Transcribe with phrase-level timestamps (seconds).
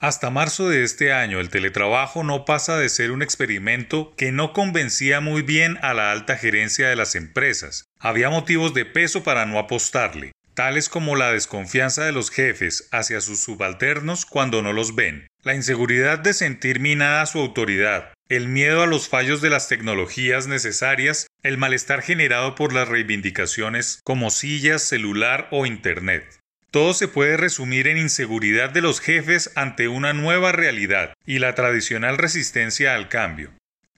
[0.00, 4.54] Hasta marzo de este año el teletrabajo no pasa de ser un experimento que no
[4.54, 7.84] convencía muy bien a la alta gerencia de las empresas.
[7.98, 13.20] Había motivos de peso para no apostarle, tales como la desconfianza de los jefes hacia
[13.20, 18.82] sus subalternos cuando no los ven, la inseguridad de sentir minada su autoridad, el miedo
[18.82, 24.80] a los fallos de las tecnologías necesarias, el malestar generado por las reivindicaciones como sillas,
[24.80, 26.39] celular o Internet.
[26.70, 31.56] Todo se puede resumir en inseguridad de los jefes ante una nueva realidad y la
[31.56, 33.50] tradicional resistencia al cambio.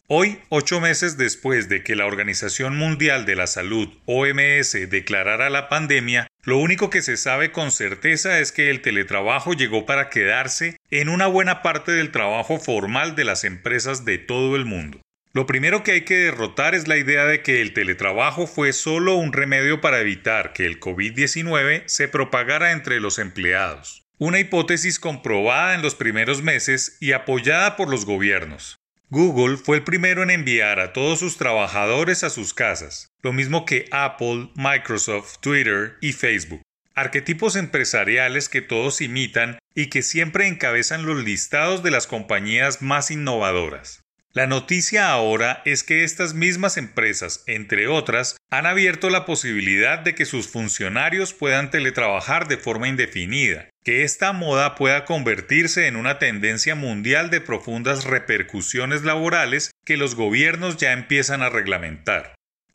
[0.08, 5.68] Hoy, ocho meses después de que la Organización Mundial de la Salud, OMS, declarara la
[5.68, 10.76] pandemia, lo único que se sabe con certeza es que el teletrabajo llegó para quedarse
[10.90, 15.00] en una buena parte del trabajo formal de las empresas de todo el mundo.
[15.34, 19.14] Lo primero que hay que derrotar es la idea de que el teletrabajo fue solo
[19.14, 24.04] un remedio para evitar que el COVID-19 se propagara entre los empleados.
[24.18, 28.76] Una hipótesis comprobada en los primeros meses y apoyada por los gobiernos.
[29.08, 33.64] Google fue el primero en enviar a todos sus trabajadores a sus casas, lo mismo
[33.64, 36.60] que Apple, Microsoft, Twitter y Facebook.
[36.94, 43.10] Arquetipos empresariales que todos imitan y que siempre encabezan los listados de las compañías más
[43.10, 44.02] innovadoras.
[44.34, 50.14] La noticia ahora es que estas mismas empresas, entre otras, han abierto la posibilidad de
[50.14, 56.18] que sus funcionarios puedan teletrabajar de forma indefinida, que esta moda pueda convertirse en una
[56.18, 62.34] tendencia mundial de profundas repercusiones laborales que los gobiernos ya empiezan a reglamentar.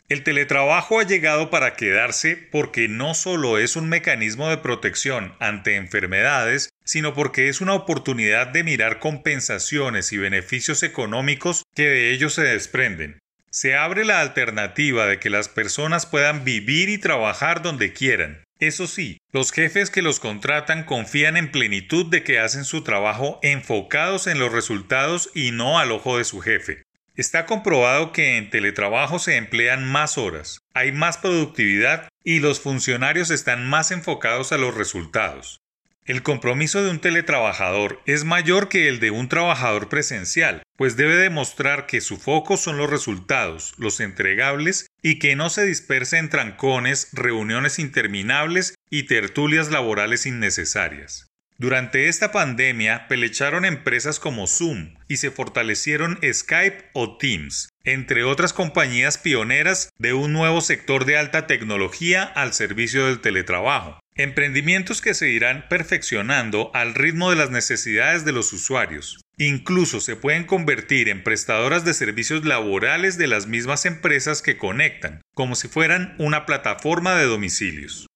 [0.10, 5.76] El teletrabajo ha llegado para quedarse porque no solo es un mecanismo de protección ante
[5.76, 12.34] enfermedades, sino porque es una oportunidad de mirar compensaciones y beneficios económicos que de ellos
[12.34, 13.20] se desprenden.
[13.52, 18.44] Se abre la alternativa de que las personas puedan vivir y trabajar donde quieran.
[18.60, 23.40] Eso sí, los jefes que los contratan confían en plenitud de que hacen su trabajo
[23.44, 26.84] enfocados en los resultados y no al ojo de su jefe.
[27.16, 33.30] Está comprobado que en teletrabajo se emplean más horas, hay más productividad y los funcionarios
[33.32, 35.60] están más enfocados a los resultados.
[36.08, 41.18] El compromiso de un teletrabajador es mayor que el de un trabajador presencial, pues debe
[41.18, 46.30] demostrar que su foco son los resultados, los entregables y que no se disperse en
[46.30, 51.28] trancones, reuniones interminables y tertulias laborales innecesarias.
[51.58, 58.54] Durante esta pandemia pelecharon empresas como Zoom y se fortalecieron Skype o Teams, entre otras
[58.54, 64.00] compañías pioneras de un nuevo sector de alta tecnología al servicio del teletrabajo.
[64.18, 69.22] Emprendimientos que se irán perfeccionando al ritmo de las necesidades de los usuarios.
[69.38, 75.22] Incluso se pueden convertir en prestadoras de servicios laborales de las mismas empresas que conectan,
[75.36, 78.08] como si fueran una plataforma de domicilios.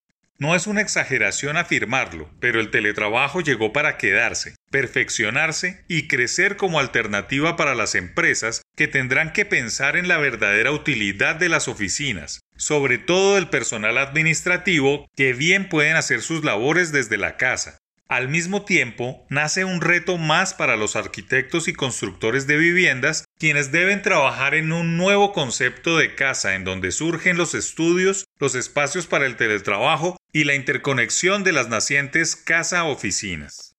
[0.41, 6.79] No es una exageración afirmarlo, pero el teletrabajo llegó para quedarse, perfeccionarse y crecer como
[6.79, 12.39] alternativa para las empresas que tendrán que pensar en la verdadera utilidad de las oficinas,
[12.57, 17.77] sobre todo el personal administrativo que bien pueden hacer sus labores desde la casa,
[18.11, 23.71] al mismo tiempo, nace un reto más para los arquitectos y constructores de viviendas, quienes
[23.71, 29.07] deben trabajar en un nuevo concepto de casa en donde surgen los estudios, los espacios
[29.07, 33.70] para el teletrabajo y la interconexión de las nacientes casa-oficinas.